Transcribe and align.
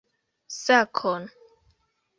Sakon! 0.63 1.23